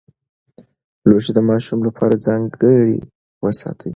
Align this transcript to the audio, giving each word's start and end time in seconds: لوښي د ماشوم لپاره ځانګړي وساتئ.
لوښي 1.07 1.31
د 1.35 1.39
ماشوم 1.49 1.79
لپاره 1.87 2.21
ځانګړي 2.25 2.99
وساتئ. 3.43 3.89